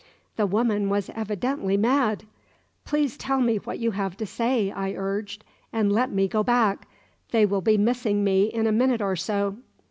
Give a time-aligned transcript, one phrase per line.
[0.35, 2.23] The woman was evidently mad.
[2.85, 6.87] "Please tell me what you have to say," I urged, "and let me go back.
[7.29, 9.57] They will be missing me in a minute or so."